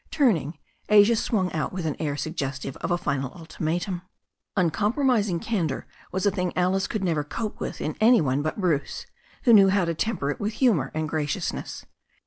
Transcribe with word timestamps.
Turning, 0.09 0.57
Asia 0.89 1.15
swung 1.15 1.53
out 1.53 1.71
with 1.71 1.85
an 1.85 1.95
air 1.99 2.17
suggestive 2.17 2.75
of 2.77 2.89
a 2.89 2.97
final 2.97 3.31
ultimatum. 3.35 4.01
Uncompromising 4.57 5.39
candour 5.39 5.85
was 6.11 6.25
a 6.25 6.31
thing 6.31 6.51
Alice 6.55 6.91
never 6.95 7.21
could 7.23 7.29
cope 7.29 7.59
with 7.59 7.79
in 7.79 7.95
any 8.01 8.19
one 8.19 8.41
but 8.41 8.59
Bruce, 8.59 9.05
who 9.43 9.53
knew 9.53 9.69
how 9.69 9.85
to 9.85 9.93
temper 9.93 10.31
it 10.31 10.39
with 10.39 10.53
humour 10.53 10.89
and 10.95 11.07
graciousness. 11.07 11.85